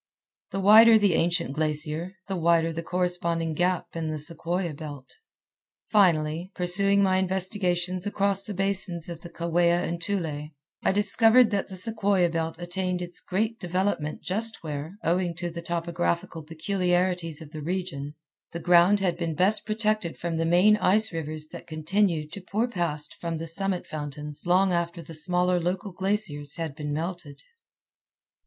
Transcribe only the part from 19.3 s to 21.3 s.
best protected from the main ice